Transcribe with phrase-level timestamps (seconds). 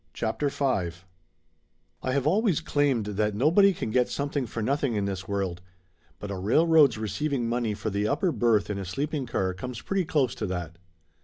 [0.15, 5.05] CHAPTER V T HAVE always claimed that nobody can get some thing for nothing in
[5.05, 5.61] this world,
[6.17, 9.79] but a railroad's re ceiving money for the upper berth in a sleeping car comes
[9.79, 10.79] pretty close to that.